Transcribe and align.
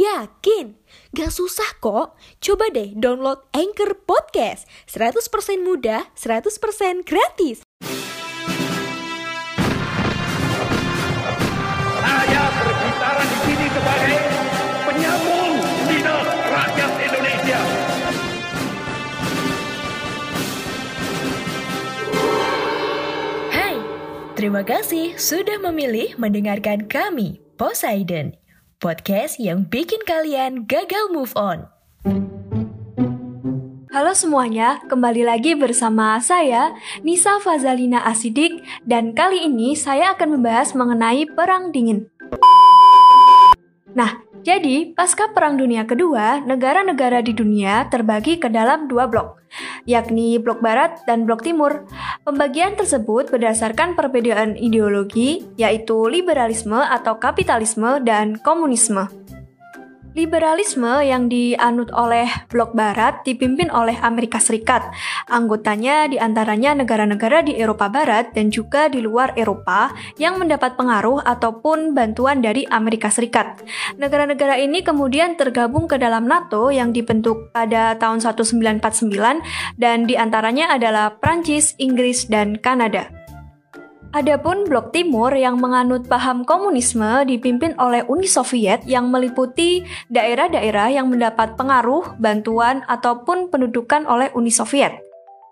Yakin? 0.00 0.80
Gak 1.12 1.28
susah 1.28 1.76
kok. 1.76 2.16
Coba 2.40 2.72
deh 2.72 2.96
download 2.96 3.44
Anchor 3.52 4.00
Podcast. 4.08 4.64
100% 4.88 5.60
mudah, 5.60 6.08
100% 6.16 7.04
gratis. 7.04 7.60
Saya 12.00 12.42
berbicara 12.48 13.22
di 13.28 13.38
sini 13.44 13.66
sebagai 13.68 14.20
penyambung 14.88 15.52
lidah 15.92 16.24
rakyat 16.48 16.92
Indonesia. 17.04 17.60
Hai, 23.52 23.76
terima 24.32 24.64
kasih 24.64 25.20
sudah 25.20 25.60
memilih 25.60 26.16
mendengarkan 26.16 26.88
kami, 26.88 27.44
Poseidon. 27.60 28.39
Podcast 28.80 29.36
yang 29.36 29.68
bikin 29.68 30.00
kalian 30.08 30.64
gagal 30.64 31.12
move 31.12 31.36
on. 31.36 31.68
Halo 33.92 34.16
semuanya, 34.16 34.80
kembali 34.88 35.20
lagi 35.20 35.52
bersama 35.52 36.16
saya, 36.24 36.72
Nisa 37.04 37.36
Fazalina 37.44 38.00
Asidik, 38.08 38.64
dan 38.88 39.12
kali 39.12 39.44
ini 39.44 39.76
saya 39.76 40.16
akan 40.16 40.40
membahas 40.40 40.72
mengenai 40.72 41.28
Perang 41.28 41.76
Dingin. 41.76 42.08
Nah, 43.92 44.24
jadi 44.40 44.96
pasca 44.96 45.28
Perang 45.36 45.60
Dunia 45.60 45.84
Kedua, 45.84 46.40
negara-negara 46.40 47.20
di 47.20 47.36
dunia 47.36 47.84
terbagi 47.92 48.40
ke 48.40 48.48
dalam 48.48 48.88
dua 48.88 49.04
blok, 49.04 49.44
yakni 49.84 50.40
blok 50.40 50.64
Barat 50.64 51.04
dan 51.04 51.28
blok 51.28 51.44
Timur. 51.44 51.84
Pembagian 52.20 52.76
tersebut 52.76 53.32
berdasarkan 53.32 53.96
perbedaan 53.96 54.52
ideologi, 54.52 55.40
yaitu 55.56 56.04
liberalisme 56.04 56.76
atau 56.76 57.16
kapitalisme 57.16 58.04
dan 58.04 58.36
komunisme. 58.36 59.08
Liberalisme 60.10 61.06
yang 61.06 61.30
dianut 61.30 61.94
oleh 61.94 62.26
blok 62.50 62.74
barat 62.74 63.22
dipimpin 63.22 63.70
oleh 63.70 63.94
Amerika 64.02 64.42
Serikat. 64.42 64.90
Anggotanya 65.30 66.10
di 66.10 66.18
antaranya 66.18 66.74
negara-negara 66.74 67.46
di 67.46 67.54
Eropa 67.54 67.86
Barat 67.86 68.34
dan 68.34 68.50
juga 68.50 68.90
di 68.90 68.98
luar 68.98 69.38
Eropa 69.38 69.94
yang 70.18 70.42
mendapat 70.42 70.74
pengaruh 70.74 71.22
ataupun 71.22 71.94
bantuan 71.94 72.42
dari 72.42 72.66
Amerika 72.66 73.06
Serikat. 73.06 73.62
Negara-negara 74.02 74.58
ini 74.58 74.82
kemudian 74.82 75.38
tergabung 75.38 75.86
ke 75.86 75.94
dalam 75.94 76.26
NATO 76.26 76.74
yang 76.74 76.90
dibentuk 76.90 77.54
pada 77.54 77.94
tahun 77.94 78.18
1949 78.18 79.78
dan 79.78 80.10
di 80.10 80.18
antaranya 80.18 80.74
adalah 80.74 81.22
Prancis, 81.22 81.78
Inggris, 81.78 82.26
dan 82.26 82.58
Kanada. 82.58 83.19
Adapun 84.10 84.66
Blok 84.66 84.90
Timur 84.90 85.30
yang 85.38 85.62
menganut 85.62 86.10
paham 86.10 86.42
komunisme 86.42 87.22
dipimpin 87.30 87.78
oleh 87.78 88.02
Uni 88.10 88.26
Soviet 88.26 88.82
yang 88.82 89.06
meliputi 89.06 89.86
daerah-daerah 90.10 90.90
yang 90.90 91.14
mendapat 91.14 91.54
pengaruh, 91.54 92.18
bantuan, 92.18 92.82
ataupun 92.90 93.54
pendudukan 93.54 94.10
oleh 94.10 94.26
Uni 94.34 94.50
Soviet. 94.50 94.98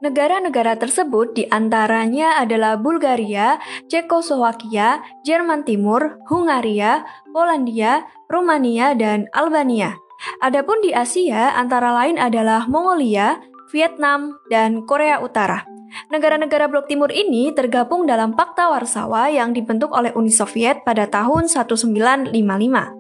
Negara-negara 0.03 0.75
tersebut 0.75 1.39
di 1.39 1.47
antaranya 1.55 2.43
adalah 2.43 2.75
Bulgaria, 2.75 3.63
Cekoslowakia, 3.87 5.07
Jerman 5.23 5.63
Timur, 5.63 6.19
Hungaria, 6.27 7.07
Polandia, 7.31 8.11
Rumania, 8.27 8.91
dan 8.99 9.31
Albania. 9.39 9.95
Adapun 10.43 10.83
di 10.83 10.91
Asia 10.91 11.55
antara 11.55 11.95
lain 11.95 12.19
adalah 12.19 12.67
Mongolia, 12.67 13.39
Vietnam, 13.71 14.41
dan 14.51 14.85
Korea 14.85 15.23
Utara. 15.23 15.65
Negara-negara 16.13 16.69
blok 16.69 16.89
timur 16.89 17.09
ini 17.09 17.53
tergabung 17.57 18.05
dalam 18.05 18.37
Pakta 18.37 18.69
Warsawa 18.69 19.33
yang 19.33 19.57
dibentuk 19.57 19.93
oleh 19.95 20.13
Uni 20.13 20.33
Soviet 20.33 20.85
pada 20.85 21.09
tahun 21.09 21.49
1955. 21.49 22.98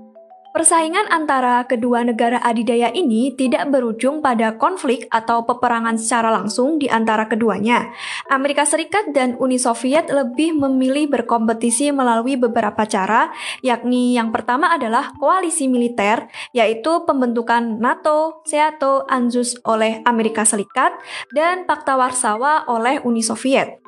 Persaingan 0.59 1.07
antara 1.15 1.63
kedua 1.71 2.03
negara 2.03 2.43
adidaya 2.43 2.91
ini 2.91 3.31
tidak 3.31 3.71
berujung 3.71 4.19
pada 4.19 4.59
konflik 4.59 5.07
atau 5.07 5.47
peperangan 5.47 5.95
secara 5.95 6.35
langsung 6.35 6.83
di 6.83 6.91
antara 6.91 7.31
keduanya. 7.31 7.95
Amerika 8.27 8.67
Serikat 8.67 9.15
dan 9.15 9.39
Uni 9.39 9.55
Soviet 9.55 10.11
lebih 10.11 10.59
memilih 10.59 11.15
berkompetisi 11.15 11.95
melalui 11.95 12.35
beberapa 12.35 12.83
cara, 12.91 13.31
yakni 13.63 14.19
yang 14.19 14.35
pertama 14.35 14.75
adalah 14.75 15.15
koalisi 15.15 15.71
militer, 15.71 16.27
yaitu 16.51 17.07
pembentukan 17.07 17.79
NATO, 17.79 18.43
SEATO, 18.43 19.07
ANZUS 19.07 19.63
oleh 19.63 20.03
Amerika 20.11 20.43
Serikat, 20.43 20.91
dan 21.31 21.71
Pakta 21.71 21.95
Warsawa 21.95 22.67
oleh 22.67 22.99
Uni 23.07 23.23
Soviet. 23.23 23.88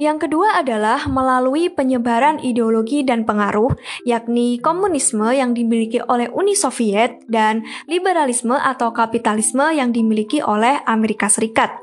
Yang 0.00 0.24
kedua 0.24 0.64
adalah 0.64 1.04
melalui 1.12 1.68
penyebaran 1.68 2.40
ideologi 2.40 3.04
dan 3.04 3.28
pengaruh, 3.28 3.76
yakni 4.08 4.56
komunisme 4.56 5.28
yang 5.28 5.52
dimiliki 5.52 6.00
oleh 6.00 6.32
Uni 6.32 6.56
Soviet 6.56 7.20
dan 7.28 7.68
liberalisme 7.84 8.56
atau 8.56 8.96
kapitalisme 8.96 9.68
yang 9.76 9.92
dimiliki 9.92 10.40
oleh 10.40 10.80
Amerika 10.88 11.28
Serikat. 11.28 11.76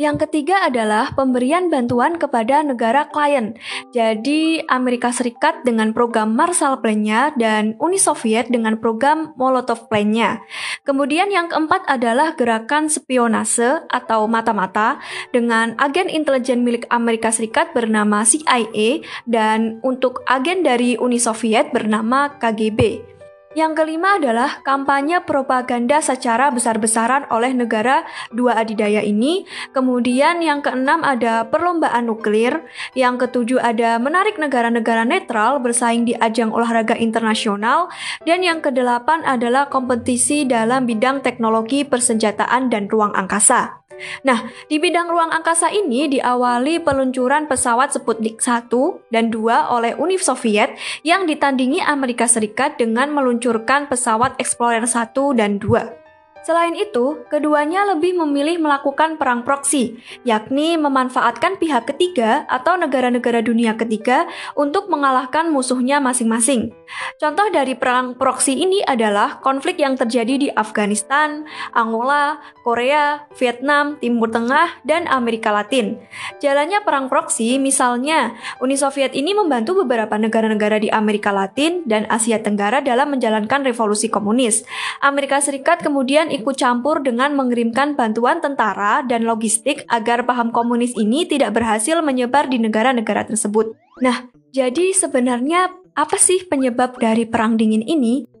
Yang 0.00 0.24
ketiga 0.28 0.64
adalah 0.64 1.12
pemberian 1.12 1.68
bantuan 1.68 2.16
kepada 2.16 2.64
negara 2.64 3.12
klien. 3.12 3.52
Jadi 3.92 4.64
Amerika 4.64 5.12
Serikat 5.12 5.68
dengan 5.68 5.92
program 5.92 6.32
Marshall 6.32 6.80
Plan-nya 6.80 7.36
dan 7.36 7.76
Uni 7.76 8.00
Soviet 8.00 8.48
dengan 8.48 8.80
program 8.80 9.36
Molotov 9.36 9.92
Plan-nya. 9.92 10.40
Kemudian 10.82 11.30
yang 11.30 11.46
keempat 11.46 11.86
adalah 11.86 12.34
gerakan 12.34 12.90
spionase 12.90 13.86
atau 13.86 14.26
mata-mata 14.26 14.98
dengan 15.30 15.78
agen 15.78 16.10
intelijen 16.10 16.66
milik 16.66 16.90
Amerika 16.90 17.30
Serikat 17.30 17.70
bernama 17.70 18.26
CIA 18.26 18.98
dan 19.22 19.78
untuk 19.86 20.26
agen 20.26 20.66
dari 20.66 20.98
Uni 20.98 21.22
Soviet 21.22 21.70
bernama 21.70 22.34
KGB. 22.34 23.11
Yang 23.52 23.84
kelima 23.84 24.16
adalah 24.16 24.64
kampanye 24.64 25.20
propaganda 25.20 26.00
secara 26.00 26.48
besar-besaran 26.48 27.28
oleh 27.28 27.52
negara 27.52 28.08
dua 28.32 28.56
adidaya 28.56 29.04
ini. 29.04 29.44
Kemudian 29.76 30.40
yang 30.40 30.64
keenam 30.64 31.04
ada 31.04 31.44
perlombaan 31.52 32.08
nuklir. 32.08 32.64
Yang 32.96 33.28
ketujuh 33.28 33.60
ada 33.60 34.00
menarik 34.00 34.40
negara-negara 34.40 35.04
netral 35.04 35.60
bersaing 35.60 36.08
di 36.08 36.16
ajang 36.16 36.48
olahraga 36.48 36.96
internasional. 36.96 37.92
Dan 38.24 38.40
yang 38.40 38.64
kedelapan 38.64 39.20
adalah 39.28 39.68
kompetisi 39.68 40.48
dalam 40.48 40.88
bidang 40.88 41.20
teknologi 41.20 41.84
persenjataan 41.84 42.72
dan 42.72 42.88
ruang 42.88 43.12
angkasa. 43.12 43.81
Nah, 44.26 44.50
di 44.66 44.82
bidang 44.82 45.08
ruang 45.08 45.30
angkasa 45.30 45.70
ini 45.70 46.10
diawali 46.10 46.82
peluncuran 46.82 47.46
pesawat 47.46 47.94
Sputnik 47.94 48.42
1 48.42 48.68
dan 49.14 49.30
2 49.30 49.70
oleh 49.70 49.92
Uni 49.96 50.18
Soviet 50.18 50.74
yang 51.06 51.24
ditandingi 51.24 51.78
Amerika 51.82 52.26
Serikat 52.26 52.76
dengan 52.76 53.14
meluncurkan 53.14 53.86
pesawat 53.86 54.34
Explorer 54.42 54.84
1 54.84 55.38
dan 55.38 55.62
2. 55.62 56.01
Selain 56.42 56.74
itu, 56.74 57.22
keduanya 57.30 57.86
lebih 57.94 58.18
memilih 58.18 58.58
melakukan 58.58 59.14
perang 59.14 59.46
proksi, 59.46 60.02
yakni 60.26 60.74
memanfaatkan 60.74 61.54
pihak 61.54 61.94
ketiga 61.94 62.42
atau 62.50 62.74
negara-negara 62.74 63.46
dunia 63.46 63.78
ketiga 63.78 64.26
untuk 64.58 64.90
mengalahkan 64.90 65.54
musuhnya 65.54 66.02
masing-masing. 66.02 66.74
Contoh 67.22 67.46
dari 67.54 67.78
perang 67.78 68.18
proksi 68.18 68.58
ini 68.58 68.82
adalah 68.82 69.38
konflik 69.38 69.78
yang 69.78 69.94
terjadi 69.94 70.34
di 70.34 70.48
Afghanistan, 70.50 71.46
Angola, 71.78 72.42
Korea, 72.66 73.22
Vietnam, 73.38 74.02
Timur 74.02 74.26
Tengah, 74.26 74.82
dan 74.82 75.06
Amerika 75.06 75.54
Latin. 75.54 76.02
Jalannya 76.42 76.82
perang 76.82 77.06
proksi, 77.06 77.62
misalnya, 77.62 78.34
Uni 78.58 78.74
Soviet 78.74 79.14
ini 79.14 79.30
membantu 79.30 79.86
beberapa 79.86 80.18
negara-negara 80.18 80.82
di 80.82 80.90
Amerika 80.90 81.30
Latin 81.30 81.86
dan 81.86 82.10
Asia 82.10 82.42
Tenggara 82.42 82.82
dalam 82.82 83.14
menjalankan 83.14 83.62
revolusi 83.62 84.10
komunis. 84.10 84.66
Amerika 84.98 85.38
Serikat 85.38 85.78
kemudian 85.86 86.31
ikut 86.32 86.56
campur 86.56 87.04
dengan 87.04 87.36
mengirimkan 87.36 87.92
bantuan 87.92 88.40
tentara 88.40 89.04
dan 89.04 89.28
logistik 89.28 89.84
agar 89.92 90.24
paham 90.24 90.48
komunis 90.48 90.96
ini 90.96 91.28
tidak 91.28 91.52
berhasil 91.52 92.00
menyebar 92.00 92.48
di 92.48 92.56
negara-negara 92.56 93.28
tersebut. 93.28 93.76
Nah, 94.00 94.32
jadi 94.52 94.96
sebenarnya 94.96 95.68
apa 95.92 96.16
sih 96.16 96.48
penyebab 96.48 96.96
dari 96.96 97.28
perang 97.28 97.60
dingin 97.60 97.84
ini? 97.84 98.31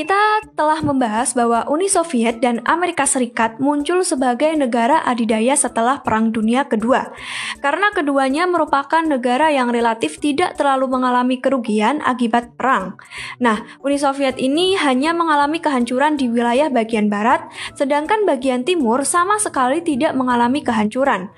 Kita 0.00 0.16
telah 0.56 0.80
membahas 0.80 1.36
bahwa 1.36 1.68
Uni 1.68 1.84
Soviet 1.84 2.40
dan 2.40 2.64
Amerika 2.64 3.04
Serikat 3.04 3.60
muncul 3.60 4.00
sebagai 4.00 4.48
negara 4.56 5.04
adidaya 5.04 5.52
setelah 5.52 6.00
Perang 6.00 6.32
Dunia 6.32 6.64
Kedua, 6.64 7.12
karena 7.60 7.92
keduanya 7.92 8.48
merupakan 8.48 9.04
negara 9.04 9.52
yang 9.52 9.68
relatif 9.68 10.16
tidak 10.16 10.56
terlalu 10.56 10.88
mengalami 10.88 11.36
kerugian 11.36 12.00
akibat 12.00 12.56
perang. 12.56 12.96
Nah, 13.44 13.60
Uni 13.84 14.00
Soviet 14.00 14.40
ini 14.40 14.72
hanya 14.80 15.12
mengalami 15.12 15.60
kehancuran 15.60 16.16
di 16.16 16.32
wilayah 16.32 16.72
bagian 16.72 17.12
barat, 17.12 17.44
sedangkan 17.76 18.24
bagian 18.24 18.64
timur 18.64 19.04
sama 19.04 19.36
sekali 19.36 19.84
tidak 19.84 20.16
mengalami 20.16 20.64
kehancuran. 20.64 21.28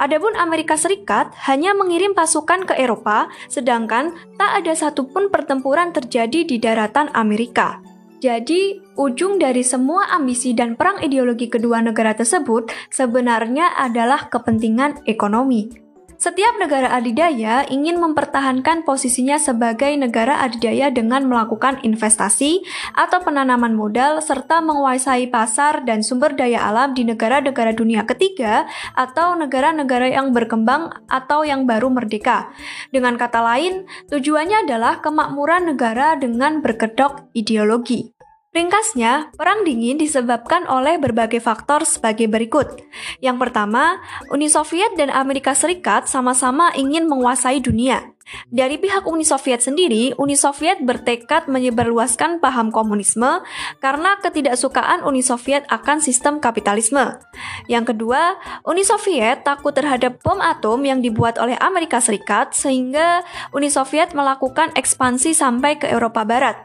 Adapun 0.00 0.32
Amerika 0.40 0.80
Serikat 0.80 1.36
hanya 1.52 1.76
mengirim 1.76 2.16
pasukan 2.16 2.64
ke 2.64 2.80
Eropa, 2.80 3.28
sedangkan 3.52 4.16
tak 4.40 4.64
ada 4.64 4.72
satupun 4.72 5.28
pertempuran 5.28 5.92
terjadi 5.92 6.48
di 6.48 6.56
daratan 6.56 7.12
Amerika. 7.12 7.84
Jadi, 8.16 8.80
ujung 8.96 9.36
dari 9.36 9.60
semua 9.60 10.08
ambisi 10.10 10.56
dan 10.56 10.74
perang 10.74 11.04
ideologi 11.04 11.52
kedua 11.52 11.84
negara 11.84 12.16
tersebut 12.16 12.72
sebenarnya 12.88 13.76
adalah 13.76 14.32
kepentingan 14.32 15.04
ekonomi. 15.04 15.85
Setiap 16.16 16.56
negara 16.56 16.96
adidaya 16.96 17.68
ingin 17.68 18.00
mempertahankan 18.00 18.88
posisinya 18.88 19.36
sebagai 19.36 19.92
negara 20.00 20.40
adidaya 20.40 20.88
dengan 20.88 21.28
melakukan 21.28 21.76
investasi 21.84 22.64
atau 22.96 23.20
penanaman 23.20 23.76
modal 23.76 24.24
serta 24.24 24.64
menguasai 24.64 25.28
pasar 25.28 25.84
dan 25.84 26.00
sumber 26.00 26.32
daya 26.32 26.64
alam 26.64 26.96
di 26.96 27.04
negara-negara 27.04 27.76
dunia 27.76 28.08
ketiga 28.08 28.64
atau 28.96 29.36
negara-negara 29.36 30.08
yang 30.08 30.32
berkembang 30.32 30.88
atau 31.04 31.44
yang 31.44 31.68
baru 31.68 31.92
merdeka. 31.92 32.48
Dengan 32.88 33.20
kata 33.20 33.44
lain, 33.44 33.84
tujuannya 34.08 34.64
adalah 34.64 35.04
kemakmuran 35.04 35.68
negara 35.68 36.16
dengan 36.16 36.64
berkedok 36.64 37.28
ideologi. 37.36 38.15
Ringkasnya, 38.56 39.36
Perang 39.36 39.68
Dingin 39.68 40.00
disebabkan 40.00 40.64
oleh 40.64 40.96
berbagai 40.96 41.44
faktor 41.44 41.84
sebagai 41.84 42.24
berikut. 42.24 42.80
Yang 43.20 43.36
pertama, 43.36 44.00
Uni 44.32 44.48
Soviet 44.48 44.96
dan 44.96 45.12
Amerika 45.12 45.52
Serikat 45.52 46.08
sama-sama 46.08 46.72
ingin 46.72 47.04
menguasai 47.04 47.60
dunia. 47.60 48.15
Dari 48.50 48.74
pihak 48.82 49.06
Uni 49.06 49.22
Soviet 49.22 49.62
sendiri, 49.62 50.10
Uni 50.18 50.34
Soviet 50.34 50.82
bertekad 50.82 51.46
menyebarluaskan 51.46 52.42
paham 52.42 52.74
komunisme 52.74 53.46
karena 53.78 54.18
ketidaksukaan 54.18 55.06
Uni 55.06 55.22
Soviet 55.22 55.62
akan 55.70 56.02
sistem 56.02 56.42
kapitalisme. 56.42 57.22
Yang 57.70 57.94
kedua, 57.94 58.34
Uni 58.66 58.82
Soviet 58.82 59.46
takut 59.46 59.70
terhadap 59.70 60.18
bom 60.26 60.42
atom 60.42 60.82
yang 60.82 60.98
dibuat 60.98 61.38
oleh 61.38 61.54
Amerika 61.62 62.02
Serikat 62.02 62.50
sehingga 62.50 63.22
Uni 63.54 63.70
Soviet 63.70 64.10
melakukan 64.10 64.74
ekspansi 64.74 65.30
sampai 65.30 65.78
ke 65.78 65.86
Eropa 65.86 66.26
Barat. 66.26 66.58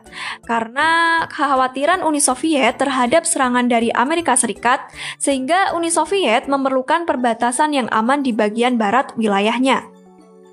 Karena 0.49 1.21
kekhawatiran 1.29 2.01
Uni 2.01 2.25
Soviet 2.25 2.81
terhadap 2.81 3.21
serangan 3.21 3.69
dari 3.69 3.93
Amerika 3.93 4.33
Serikat 4.33 4.89
sehingga 5.21 5.77
Uni 5.77 5.93
Soviet 5.93 6.49
memerlukan 6.49 7.05
perbatasan 7.05 7.77
yang 7.77 7.85
aman 7.93 8.25
di 8.25 8.33
bagian 8.33 8.81
barat 8.81 9.13
wilayahnya. 9.13 10.00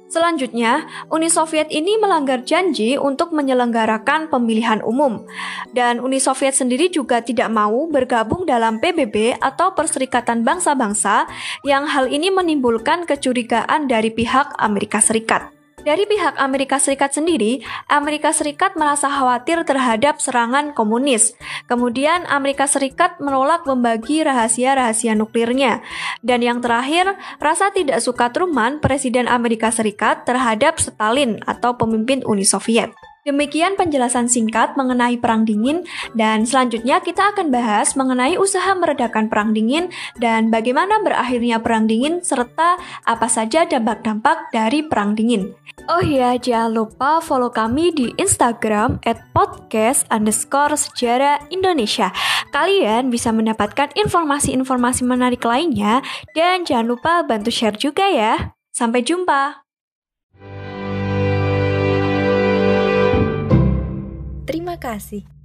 Selanjutnya, 0.09 0.89
Uni 1.13 1.29
Soviet 1.29 1.69
ini 1.69 2.01
melanggar 2.01 2.41
janji 2.41 2.97
untuk 2.97 3.37
menyelenggarakan 3.37 4.33
pemilihan 4.33 4.81
umum, 4.81 5.29
dan 5.77 6.01
Uni 6.01 6.17
Soviet 6.17 6.57
sendiri 6.57 6.89
juga 6.89 7.21
tidak 7.21 7.53
mau 7.53 7.85
bergabung 7.93 8.49
dalam 8.49 8.81
PBB 8.81 9.37
atau 9.37 9.77
Perserikatan 9.77 10.49
Bangsa-Bangsa, 10.49 11.29
yang 11.61 11.85
hal 11.85 12.09
ini 12.09 12.33
menimbulkan 12.33 13.05
kecurigaan 13.05 13.85
dari 13.85 14.09
pihak 14.09 14.57
Amerika 14.57 15.05
Serikat. 15.05 15.58
Dari 15.87 16.05
pihak 16.11 16.35
Amerika 16.43 16.83
Serikat 16.83 17.15
sendiri, 17.15 17.63
Amerika 17.87 18.35
Serikat 18.35 18.75
merasa 18.75 19.07
khawatir 19.07 19.63
terhadap 19.63 20.19
serangan 20.19 20.75
komunis. 20.75 21.39
Kemudian 21.71 22.27
Amerika 22.27 22.67
Serikat 22.67 23.23
menolak 23.23 23.63
membagi 23.63 24.27
rahasia-rahasia 24.27 25.15
nuklirnya. 25.15 25.81
Dan 26.21 26.43
yang 26.43 26.59
terakhir, 26.59 27.15
rasa 27.39 27.71
tidak 27.71 28.03
suka 28.03 28.35
Truman, 28.35 28.83
Presiden 28.83 29.31
Amerika 29.31 29.71
Serikat, 29.71 30.27
terhadap 30.27 30.83
Stalin 30.83 31.39
atau 31.47 31.79
pemimpin 31.79 32.27
Uni 32.27 32.43
Soviet. 32.43 32.91
Demikian 33.29 33.77
penjelasan 33.77 34.25
singkat 34.25 34.73
mengenai 34.73 35.21
Perang 35.21 35.45
Dingin, 35.45 35.85
dan 36.17 36.49
selanjutnya 36.49 37.05
kita 37.05 37.37
akan 37.37 37.53
bahas 37.53 37.93
mengenai 37.93 38.41
usaha 38.41 38.73
meredakan 38.73 39.29
Perang 39.29 39.53
Dingin 39.53 39.93
dan 40.17 40.49
bagaimana 40.49 40.97
berakhirnya 41.05 41.61
Perang 41.61 41.85
Dingin, 41.85 42.25
serta 42.25 42.81
apa 43.05 43.29
saja 43.29 43.69
dampak-dampak 43.69 44.49
dari 44.49 44.81
Perang 44.81 45.13
Dingin. 45.13 45.53
Oh 45.93 46.01
iya, 46.01 46.41
jangan 46.41 46.73
lupa 46.73 47.21
follow 47.21 47.53
kami 47.53 47.93
di 47.93 48.17
Instagram 48.17 48.97
at 49.05 49.21
podcast 49.37 50.09
underscore 50.09 50.81
sejarah 50.81 51.53
Indonesia. 51.53 52.09
Kalian 52.57 53.13
bisa 53.13 53.29
mendapatkan 53.29 53.93
informasi-informasi 53.93 55.05
menarik 55.05 55.45
lainnya, 55.45 56.01
dan 56.33 56.65
jangan 56.65 56.97
lupa 56.97 57.21
bantu 57.29 57.53
share 57.53 57.77
juga 57.77 58.09
ya. 58.09 58.57
Sampai 58.73 59.05
jumpa! 59.05 59.68
Terima 64.79 64.95
kasih. 64.95 65.38